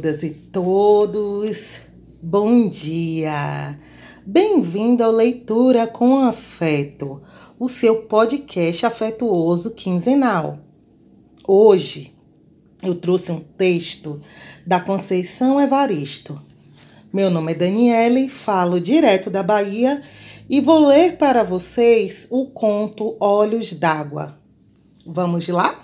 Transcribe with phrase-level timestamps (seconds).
[0.00, 1.78] Todas e todos,
[2.22, 3.78] bom dia!
[4.24, 7.20] Bem-vindo ao Leitura com Afeto,
[7.58, 10.58] o seu podcast afetuoso quinzenal.
[11.46, 12.14] Hoje
[12.82, 14.22] eu trouxe um texto
[14.66, 16.40] da Conceição Evaristo.
[17.12, 20.00] Meu nome é Daniele, falo direto da Bahia
[20.48, 24.40] e vou ler para vocês o conto Olhos d'Água.
[25.04, 25.78] Vamos lá?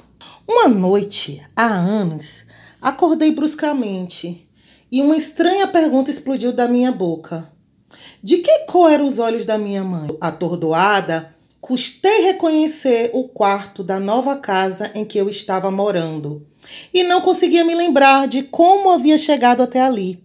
[0.49, 2.46] Uma noite, há anos,
[2.81, 4.49] acordei bruscamente
[4.91, 7.51] e uma estranha pergunta explodiu da minha boca.
[8.23, 10.17] De que cor eram os olhos da minha mãe?
[10.21, 16.47] Atordoada, custei reconhecer o quarto da nova casa em que eu estava morando
[16.93, 20.25] e não conseguia me lembrar de como havia chegado até ali.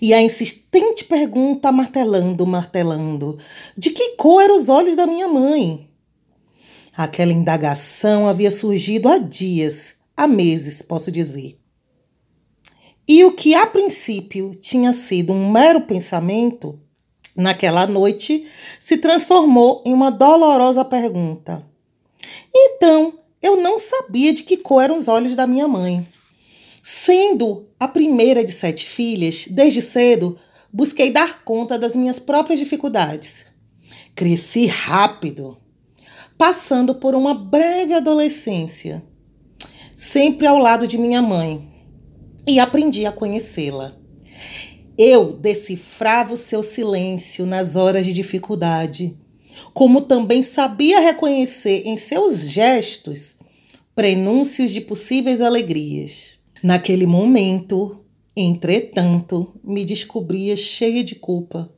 [0.00, 3.38] E a insistente pergunta martelando, martelando:
[3.76, 5.88] de que cor eram os olhos da minha mãe?
[6.96, 11.58] Aquela indagação havia surgido há dias, há meses, posso dizer.
[13.06, 16.80] E o que a princípio tinha sido um mero pensamento,
[17.36, 18.46] naquela noite
[18.80, 21.64] se transformou em uma dolorosa pergunta.
[22.52, 26.06] Então, eu não sabia de que cor eram os olhos da minha mãe.
[26.82, 30.38] Sendo a primeira de sete filhas, desde cedo
[30.72, 33.44] busquei dar conta das minhas próprias dificuldades.
[34.14, 35.58] Cresci rápido
[36.36, 39.02] passando por uma breve adolescência,
[39.96, 41.66] sempre ao lado de minha mãe,
[42.46, 43.96] e aprendi a conhecê-la.
[44.96, 49.18] Eu decifrava o seu silêncio nas horas de dificuldade,
[49.72, 53.36] como também sabia reconhecer em seus gestos
[53.94, 56.38] prenúncios de possíveis alegrias.
[56.62, 58.04] Naquele momento,
[58.36, 61.72] entretanto, me descobria cheia de culpa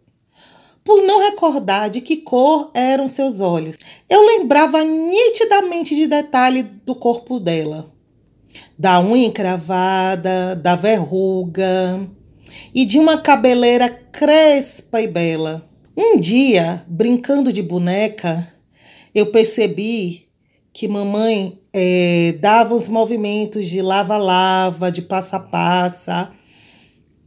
[0.85, 3.77] por não recordar de que cor eram seus olhos.
[4.09, 7.93] Eu lembrava nitidamente de detalhe do corpo dela,
[8.79, 12.09] da unha encravada, da verruga
[12.75, 15.69] e de uma cabeleira crespa e bela.
[15.97, 18.53] Um dia, brincando de boneca,
[19.15, 20.29] eu percebi
[20.73, 26.31] que mamãe é, dava os movimentos de lava-lava, de passa-passa,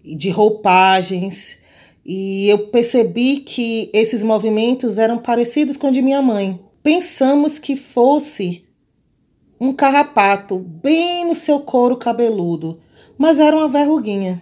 [0.03, 1.59] de roupagens
[2.06, 6.59] e eu percebi que esses movimentos eram parecidos com o de minha mãe.
[6.82, 8.66] Pensamos que fosse
[9.61, 12.79] um carrapato bem no seu couro cabeludo,
[13.16, 14.41] mas era uma verruguinha.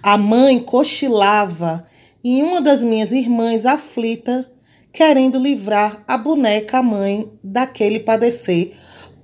[0.00, 1.84] A mãe cochilava
[2.22, 4.48] e uma das minhas irmãs, aflita,
[4.92, 8.76] querendo livrar a boneca, mãe, daquele padecer,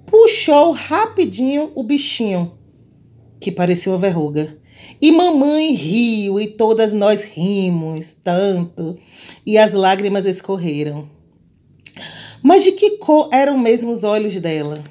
[0.05, 2.59] puxou rapidinho o bichinho,
[3.39, 4.59] que parecia uma verruga.
[5.01, 8.99] E mamãe riu e todas nós rimos tanto,
[9.47, 11.22] e as lágrimas escorreram.
[12.43, 14.83] Mas de que cor eram mesmo os olhos dela?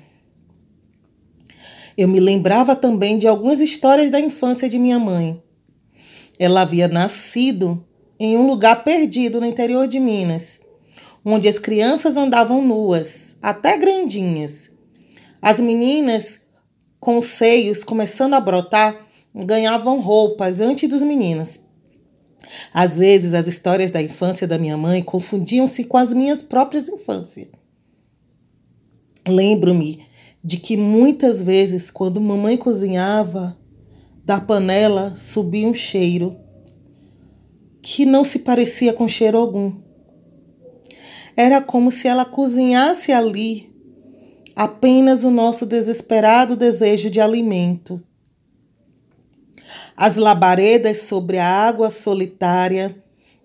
[1.98, 5.44] Eu me lembrava também de algumas histórias da infância de minha mãe.
[6.40, 7.86] Ela havia nascido
[8.18, 10.62] em um lugar perdido no interior de Minas,
[11.26, 14.72] onde as crianças andavam nuas, até grandinhas.
[15.42, 16.40] As meninas,
[17.00, 21.60] com os seios começando a brotar, ganhavam roupas antes dos meninos.
[22.74, 27.50] Às vezes, as histórias da infância da minha mãe confundiam-se com as minhas próprias infâncias.
[29.28, 30.06] Lembro-me
[30.44, 33.58] de que muitas vezes, quando mamãe cozinhava,
[34.24, 36.38] da panela subia um cheiro
[37.82, 39.74] que não se parecia com cheiro algum.
[41.36, 43.72] Era como se ela cozinhasse ali
[44.56, 48.02] apenas o nosso desesperado desejo de alimento
[49.96, 52.96] as labaredas sobre a água solitária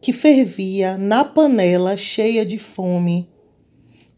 [0.01, 3.29] que fervia na panela cheia de fome.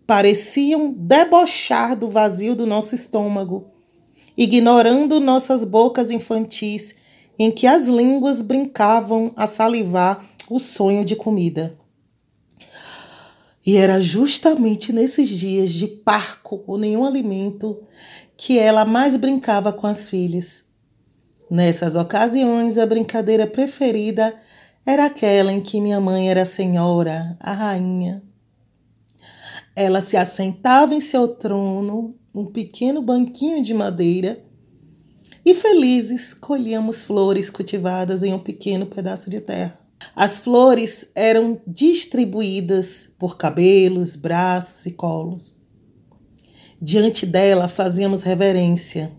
[0.06, 3.66] Pareciam debochar do vazio do nosso estômago,
[4.36, 6.94] ignorando nossas bocas infantis
[7.38, 11.78] em que as línguas brincavam a salivar o sonho de comida.
[13.64, 17.82] E era justamente nesses dias de parco ou nenhum alimento
[18.36, 20.67] que ela mais brincava com as filhas
[21.50, 24.34] Nessas ocasiões, a brincadeira preferida
[24.84, 28.22] era aquela em que minha mãe era a senhora, a rainha.
[29.74, 34.44] Ela se assentava em seu trono, um pequeno banquinho de madeira,
[35.44, 39.78] e felizes colhíamos flores cultivadas em um pequeno pedaço de terra.
[40.14, 45.56] As flores eram distribuídas por cabelos, braços e colos.
[46.80, 49.10] Diante dela fazíamos reverência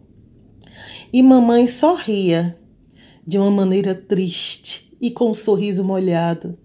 [1.12, 2.58] e mamãe sorria
[3.26, 6.58] de uma maneira triste e com um sorriso molhado.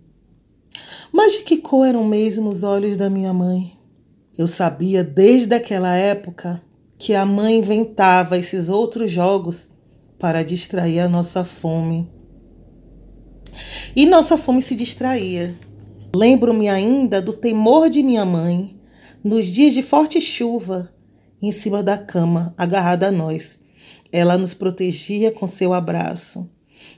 [1.13, 3.79] Mas de que cor eram mesmo os olhos da minha mãe?
[4.37, 6.63] Eu sabia desde aquela época
[6.99, 9.69] que a mãe inventava esses outros jogos
[10.19, 12.11] para distrair a nossa fome.
[13.95, 15.55] E nossa fome se distraía.
[16.15, 18.81] Lembro-me ainda do temor de minha mãe
[19.23, 20.93] nos dias de forte chuva,
[21.41, 23.61] em cima da cama, agarrada a nós.
[24.17, 26.49] Ela nos protegia com seu abraço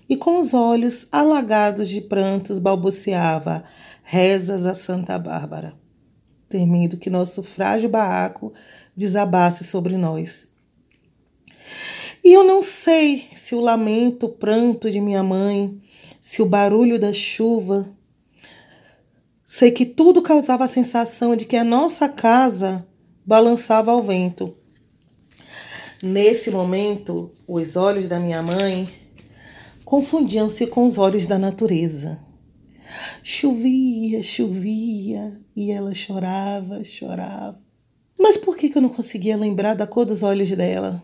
[0.06, 3.64] e com os olhos alagados de prantos balbuciava
[4.02, 5.72] rezas a Santa Bárbara,
[6.46, 8.52] temendo que nosso frágil barraco
[8.94, 10.52] desabasse sobre nós.
[12.22, 15.80] E eu não sei se o lamento, o pranto de minha mãe,
[16.20, 17.88] se o barulho da chuva,
[19.42, 22.86] sei que tudo causava a sensação de que a nossa casa
[23.24, 24.54] balançava ao vento.
[26.02, 28.88] Nesse momento, os olhos da minha mãe
[29.84, 32.18] confundiam-se com os olhos da natureza.
[33.22, 37.60] Chovia, chovia, e ela chorava, chorava.
[38.18, 41.02] Mas por que, eu não conseguia lembrar da cor dos olhos dela?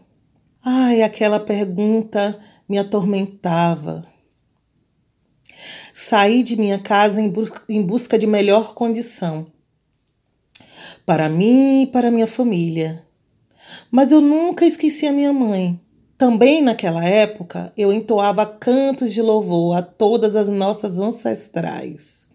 [0.65, 4.07] Ai, aquela pergunta me atormentava.
[5.93, 9.47] Saí de minha casa em, bus em busca de melhor condição
[11.05, 13.05] para mim e para minha família.
[13.93, 15.79] Mas eu nunca esqueci a minha mãe.
[16.17, 22.27] Também naquela época eu entoava cantos de louvor a todas as nossas ancestrais,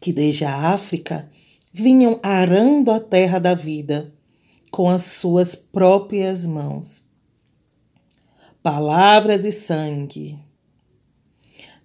[0.00, 1.28] que desde a África
[1.70, 4.10] vinham arando a terra da vida
[4.70, 7.04] com as suas próprias mãos.
[8.62, 10.38] Palavras e sangue.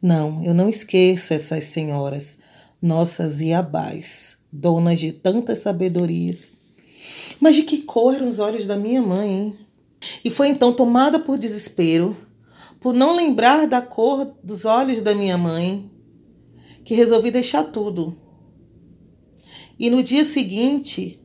[0.02, 2.40] Não, eu não esqueço essas senhoras,
[2.81, 6.50] nossas Iabás, donas de tantas sabedorias.
[7.39, 9.56] Mas de que cor eram os olhos da minha mãe, hein?
[10.24, 12.18] E foi então tomada por desespero,
[12.80, 15.92] por não lembrar da cor dos olhos da minha mãe,
[16.83, 18.18] que resolvi deixar tudo
[19.81, 21.19] e no dia seguinte,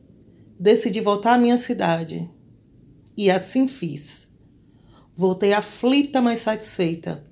[0.59, 2.27] decidi voltar à minha cidade.
[3.15, 4.27] E assim fiz.
[5.15, 7.23] Voltei aflita, mas satisfeita.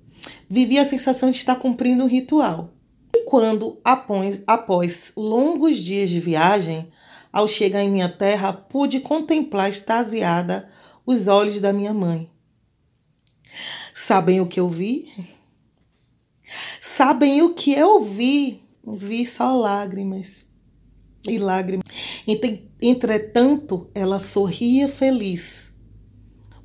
[0.48, 2.76] Vivi a sensação de estar cumprindo um ritual.
[3.16, 6.92] E quando, após, após longos dias de viagem,
[7.36, 10.70] ao chegar em minha terra, pude contemplar extasiada
[11.06, 12.32] os olhos da minha mãe.
[13.94, 15.12] Sabem o que eu vi?
[16.80, 18.64] Sabem o que eu vi?
[18.88, 20.46] Vi só lágrimas
[21.28, 21.84] e lágrimas.
[22.82, 25.74] Entretanto, ela sorria feliz,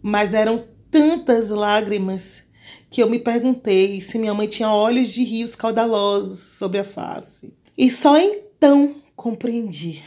[0.00, 2.44] mas eram tantas lágrimas
[2.88, 7.52] que eu me perguntei se minha mãe tinha olhos de rios caudalosos sobre a face.
[7.76, 10.00] E só então compreendi.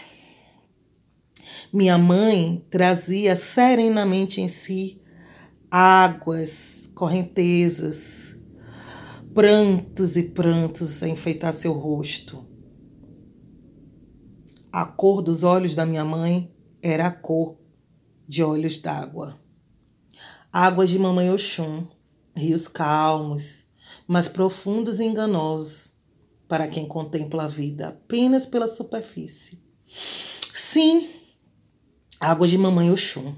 [1.73, 5.01] Minha mãe trazia serenamente em si
[5.71, 8.35] águas, correntezas,
[9.33, 12.53] prantos e prantos a enfeitar seu rosto
[14.73, 17.59] a cor dos olhos da minha mãe era a cor
[18.27, 19.39] de olhos d'água.
[20.51, 21.85] Águas de mamãe Oxum,
[22.35, 23.67] rios calmos,
[24.07, 25.91] mas profundos e enganosos
[26.47, 29.61] para quem contempla a vida apenas pela superfície.
[30.51, 31.07] Sim,
[32.23, 33.35] águas de mamãe Oxum.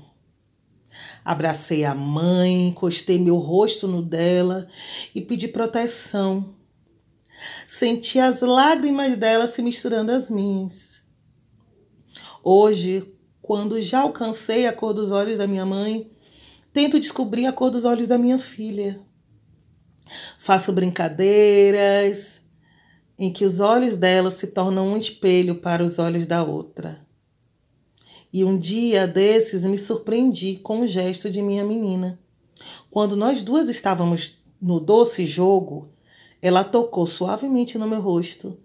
[1.23, 4.67] Abracei a mãe, encostei meu rosto no dela
[5.13, 6.55] e pedi proteção.
[7.65, 11.01] Senti as lágrimas dela se misturando às minhas.
[12.43, 13.11] Hoje,
[13.41, 16.11] quando já alcancei a cor dos olhos da minha mãe,
[16.71, 19.01] tento descobrir a cor dos olhos da minha filha.
[20.37, 22.39] Faço brincadeiras
[23.17, 27.04] em que os olhos dela se tornam um espelho para os olhos da outra.
[28.35, 32.19] E um dia desses me surpreendi com o gesto de minha menina.
[32.91, 35.87] Quando nós duas estávamos no doce jogo,
[36.41, 38.57] ela tocou suavemente no meu rosto,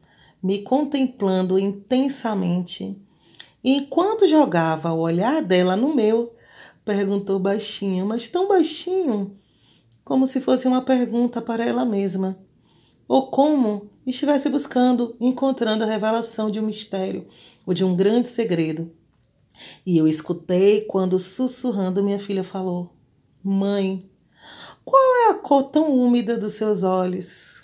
[0.42, 3.00] me contemplando intensamente
[3.62, 6.34] e enquanto jogava o olhar dela no meu,
[6.84, 9.36] perguntou baixinho, mas tão baixinho,
[10.04, 12.36] como se fosse uma pergunta para ela mesma,
[13.06, 17.28] ou como estivesse buscando, encontrando a revelação de um mistério
[17.64, 18.98] ou de um grande segredo.
[19.84, 22.94] E eu escutei quando, sussurrando, minha filha falou:
[23.42, 24.10] Mãe,
[24.84, 27.60] qual é a cor tão úmida dos seus olhos?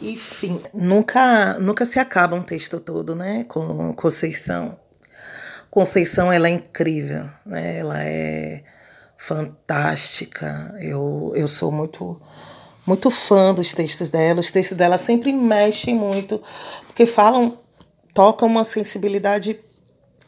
[0.00, 3.44] Enfim, nunca, nunca se acaba um texto todo, né?
[3.44, 4.78] Com Conceição.
[5.70, 7.78] Conceição, ela é incrível, né?
[7.78, 8.64] Ela é
[9.16, 10.74] fantástica.
[10.80, 12.18] Eu, eu sou muito
[12.86, 14.40] muito fã dos textos dela.
[14.40, 16.42] Os textos dela sempre mexem muito,
[16.86, 17.58] porque falam,
[18.20, 19.58] tocam uma sensibilidade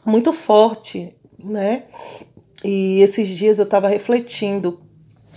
[0.03, 1.83] muito forte, né?
[2.63, 4.81] E esses dias eu estava refletindo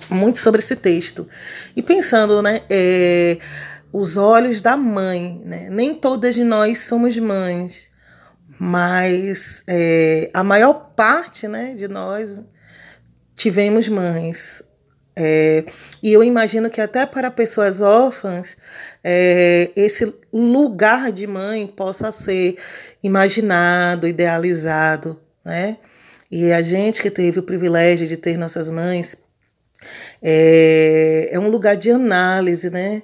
[0.08, 1.28] muito sobre esse texto
[1.76, 2.62] e pensando, né?
[2.70, 3.36] É,
[3.92, 5.38] os olhos da mãe.
[5.44, 5.68] Né?
[5.68, 7.90] Nem todas nós somos mães,
[8.58, 12.40] mas é, a maior parte né, de nós
[13.34, 14.62] tivemos mães.
[15.18, 15.64] É,
[16.02, 18.54] e eu imagino que até para pessoas órfãs,
[19.02, 22.56] é, esse lugar de mãe possa ser
[23.02, 25.78] imaginado, idealizado, né?
[26.30, 29.24] E a gente que teve o privilégio de ter nossas mães,
[30.22, 33.02] é, é um lugar de análise, né?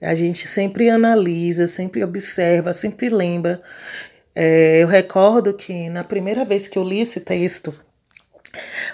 [0.00, 3.60] A gente sempre analisa, sempre observa, sempre lembra.
[4.34, 7.74] É, eu recordo que na primeira vez que eu li esse texto,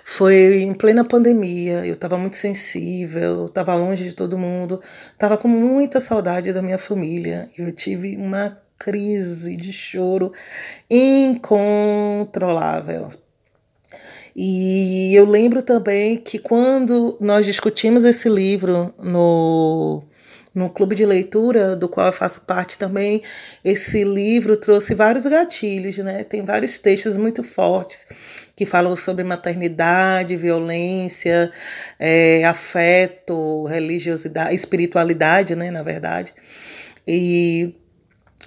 [0.08, 4.80] foi em plena pandemia, eu estava muito sensível, estava longe de todo mundo,
[5.12, 7.50] estava com muita saudade da minha família.
[7.58, 10.30] Eu tive uma crise de choro
[10.88, 13.08] incontrolável.
[14.34, 20.04] E eu lembro também que quando nós discutimos esse livro no
[20.56, 23.22] no clube de leitura, do qual eu faço parte também,
[23.62, 26.24] esse livro trouxe vários gatilhos, né?
[26.24, 28.06] Tem vários textos muito fortes
[28.56, 31.52] que falam sobre maternidade, violência,
[32.00, 35.70] é, afeto, religiosidade, espiritualidade, né?
[35.70, 36.32] Na verdade.
[37.06, 37.74] E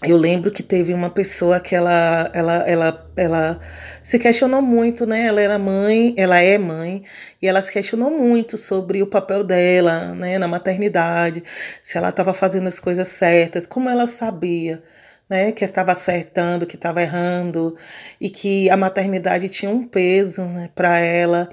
[0.01, 3.59] eu lembro que teve uma pessoa que ela, ela, ela, ela
[4.01, 5.25] se questionou muito, né?
[5.25, 7.03] Ela era mãe, ela é mãe,
[7.41, 11.43] e ela se questionou muito sobre o papel dela, né, na maternidade,
[11.83, 14.81] se ela estava fazendo as coisas certas, como ela sabia,
[15.29, 17.75] né, que estava acertando, que estava errando,
[18.21, 21.49] e que a maternidade tinha um peso, né, para ela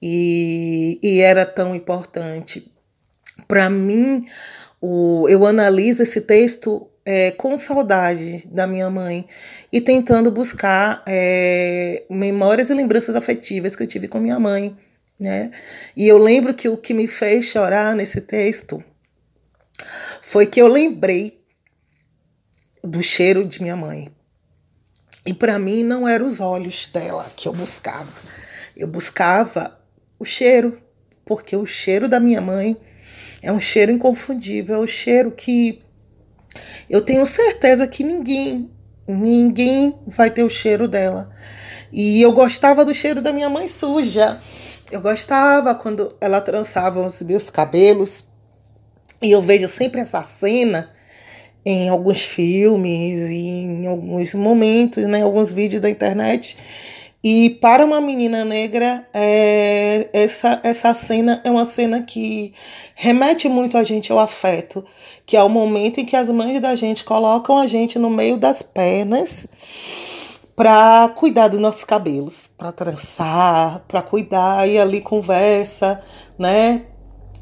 [0.00, 2.72] e, e era tão importante.
[3.46, 4.26] Para mim,
[4.80, 9.26] o, eu analiso esse texto é, com saudade da minha mãe
[9.72, 14.76] e tentando buscar é, memórias e lembranças afetivas que eu tive com minha mãe.
[15.18, 15.50] Né?
[15.96, 18.82] E eu lembro que o que me fez chorar nesse texto
[20.22, 21.42] foi que eu lembrei
[22.84, 24.08] do cheiro de minha mãe.
[25.26, 28.12] E para mim não eram os olhos dela que eu buscava.
[28.76, 29.76] Eu buscava
[30.16, 30.80] o cheiro,
[31.24, 32.76] porque o cheiro da minha mãe
[33.42, 35.82] é um cheiro inconfundível, é o cheiro que
[36.88, 38.70] eu tenho certeza que ninguém,
[39.06, 41.30] ninguém vai ter o cheiro dela.
[41.92, 44.38] E eu gostava do cheiro da minha mãe suja.
[44.90, 48.26] Eu gostava quando ela trançava os meus cabelos.
[49.22, 50.90] E eu vejo sempre essa cena
[51.64, 56.56] em alguns filmes em alguns momentos, né, alguns vídeos da internet
[57.22, 62.54] e para uma menina negra, é, essa, essa cena é uma cena que
[62.94, 64.82] remete muito a gente ao afeto,
[65.26, 68.38] que é o momento em que as mães da gente colocam a gente no meio
[68.38, 69.46] das pernas
[70.56, 76.00] para cuidar dos nossos cabelos, para trançar, para cuidar e ali conversa,
[76.38, 76.86] né?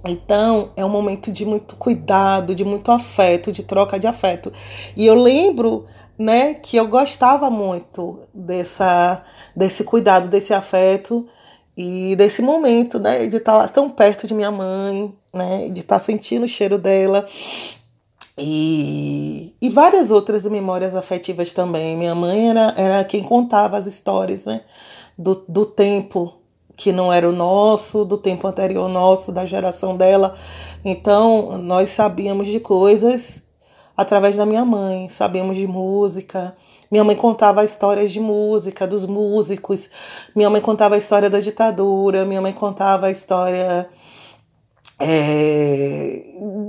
[0.06, 4.52] Então, é um momento de muito cuidado, de muito afeto, de troca de afeto.
[4.97, 5.85] E eu lembro
[6.18, 9.22] né, que eu gostava muito dessa,
[9.54, 11.25] desse cuidado, desse afeto
[11.76, 15.98] e desse momento, né, de estar lá tão perto de minha mãe, né, de estar
[16.00, 17.25] sentindo o cheiro dela.
[18.37, 21.96] E, e várias outras memórias afetivas também.
[21.96, 24.62] Minha mãe era, era quem contava as histórias né,
[25.16, 26.34] do, do tempo
[26.76, 30.32] que não era o nosso, do tempo anterior nosso, da geração dela.
[30.84, 33.42] Então, nós sabíamos de coisas
[33.99, 35.09] através da minha mãe.
[35.09, 36.57] Sabemos de música.
[36.88, 39.90] Minha mãe contava histórias de música, dos músicos.
[40.37, 42.25] Minha mãe contava a história da ditadura.
[42.25, 43.90] Minha mãe contava a história
[45.00, 46.23] é,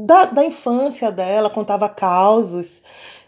[0.08, 2.82] da, da infância dela, contava causos.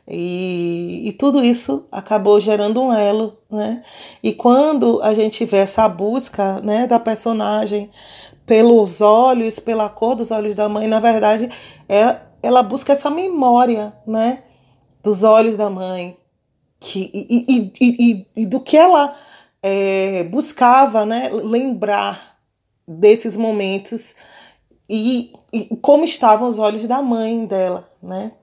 [0.08, 3.84] E, e, tudo isso acabou gerando um elo, né?
[4.22, 7.90] E quando a gente vê essa busca, né, da personagem
[8.48, 11.48] pelos olhos, pela cor dos olhos da mãe, na verdade,
[11.88, 14.44] é, ela busca essa memória, né,
[15.04, 16.18] dos olhos da mãe,
[16.80, 19.16] que, e, e, e, e do que ela
[19.62, 22.38] é, buscava, né, lembrar
[22.88, 24.16] desses momentos
[24.90, 28.34] e, e como estavam os olhos da mãe dela, né?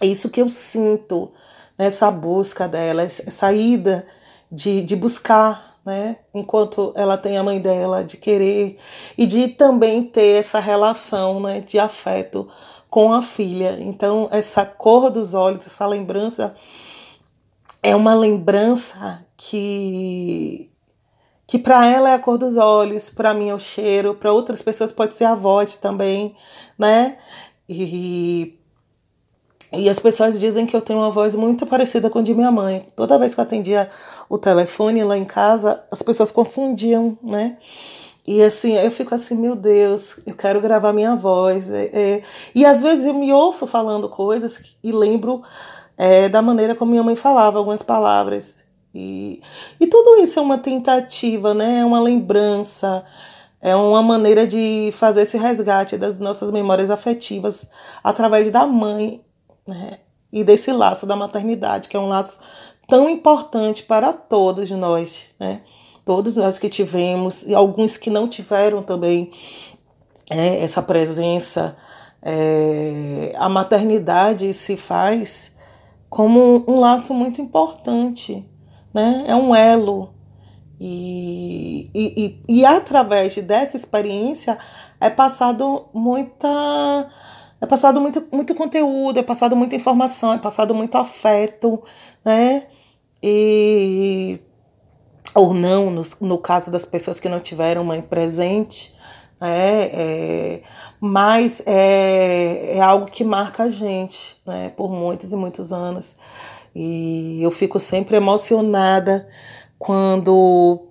[0.00, 1.30] É isso que eu sinto
[1.78, 4.04] nessa busca dela, essa ida
[4.50, 6.16] de, de buscar, né?
[6.34, 8.76] Enquanto ela tem a mãe dela, de querer
[9.16, 11.60] e de também ter essa relação, né?
[11.60, 12.48] De afeto
[12.96, 13.76] com a filha.
[13.78, 16.54] Então, essa cor dos olhos, essa lembrança
[17.82, 20.70] é uma lembrança que
[21.46, 24.62] que para ela é a cor dos olhos, para mim é o cheiro, para outras
[24.62, 26.34] pessoas pode ser a voz também,
[26.78, 27.18] né?
[27.68, 28.58] E
[29.70, 32.50] e as pessoas dizem que eu tenho uma voz muito parecida com a de minha
[32.50, 32.88] mãe.
[32.96, 33.90] Toda vez que eu atendia
[34.26, 37.58] o telefone lá em casa, as pessoas confundiam, né?
[38.26, 41.70] E assim, eu fico assim, meu Deus, eu quero gravar minha voz.
[41.70, 42.22] É, é.
[42.54, 45.42] E às vezes eu me ouço falando coisas e lembro
[45.96, 48.56] é, da maneira como minha mãe falava algumas palavras.
[48.92, 49.40] E,
[49.78, 51.80] e tudo isso é uma tentativa, né?
[51.80, 53.04] É uma lembrança,
[53.60, 57.68] é uma maneira de fazer esse resgate das nossas memórias afetivas
[58.02, 59.22] através da mãe,
[59.66, 59.98] né?
[60.32, 62.40] E desse laço da maternidade, que é um laço
[62.88, 65.60] tão importante para todos nós, né?
[66.06, 69.32] Todos nós que tivemos, e alguns que não tiveram também
[70.30, 71.76] é, essa presença.
[72.22, 75.52] É, a maternidade se faz
[76.08, 78.48] como um laço muito importante,
[78.94, 79.24] né?
[79.26, 80.14] É um elo.
[80.78, 84.56] E, e, e, e através dessa experiência
[85.00, 87.08] é passado muita
[87.60, 91.82] é passado muito, muito conteúdo, é passado muita informação, é passado muito afeto,
[92.24, 92.68] né?
[93.20, 94.38] E
[95.36, 98.94] ou não, no, no caso das pessoas que não tiveram mãe presente,
[99.40, 99.90] né?
[99.92, 100.62] É,
[100.98, 104.70] mas é, é algo que marca a gente né?
[104.70, 106.16] por muitos e muitos anos.
[106.74, 109.28] E eu fico sempre emocionada
[109.78, 110.82] quando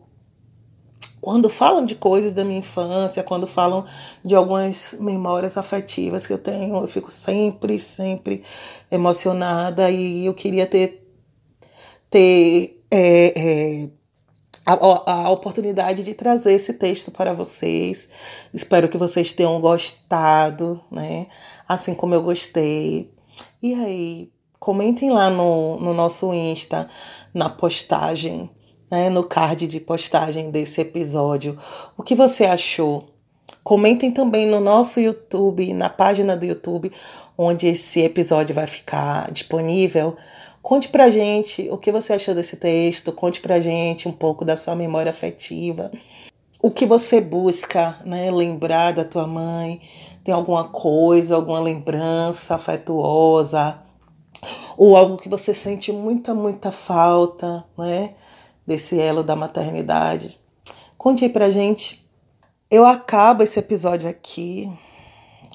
[1.20, 3.84] quando falam de coisas da minha infância, quando falam
[4.24, 8.44] de algumas memórias afetivas que eu tenho, eu fico sempre, sempre
[8.92, 11.04] emocionada e eu queria ter,
[12.12, 13.90] ter é, é,
[14.66, 18.10] a, a oportunidade de trazer esse texto para vocês.
[18.54, 21.28] Espero que vocês tenham gostado, né?
[21.68, 23.14] Assim como eu gostei.
[23.62, 26.90] E aí, comentem lá no, no nosso Insta,
[27.34, 28.50] na postagem,
[28.90, 29.10] né?
[29.10, 31.58] no card de postagem desse episódio,
[31.96, 33.10] o que você achou.
[33.64, 36.92] Comentem também no nosso YouTube, na página do YouTube,
[37.38, 40.16] onde esse episódio vai ficar disponível
[40.66, 44.58] Conte pra gente o que você achou desse texto, conte pra gente um pouco da
[44.58, 45.92] sua memória afetiva.
[46.60, 49.80] O que você busca, né, lembrar da tua mãe?
[50.24, 53.80] Tem alguma coisa, alguma lembrança afetuosa?
[54.76, 58.16] Ou algo que você sente muita, muita falta, né,
[58.66, 60.40] desse elo da maternidade?
[60.98, 62.10] Conte aí pra gente.
[62.72, 64.68] Eu acabo esse episódio aqui,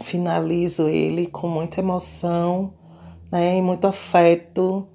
[0.04, 2.72] finalizo ele com muita emoção,
[3.28, 4.86] né, e muito afeto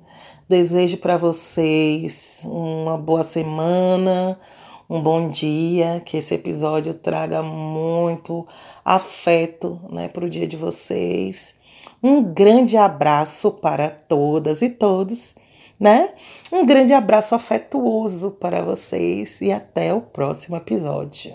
[0.47, 4.39] Desejo para vocês uma boa semana,
[4.87, 8.45] um bom dia, que esse episódio traga muito
[8.83, 11.55] afeto né, para o dia de vocês.
[12.01, 15.35] Um grande abraço para todas e todos,
[15.79, 16.13] né?
[16.51, 21.33] Um grande abraço afetuoso para vocês e até o próximo episódio.